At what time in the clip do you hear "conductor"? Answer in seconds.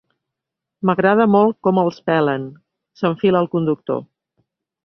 3.57-4.05